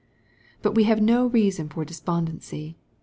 But 0.63 0.73
we 0.73 0.85
have 0.85 0.99
no 0.99 1.27
reason 1.27 1.69
for 1.69 1.85
despondency. 1.85 2.75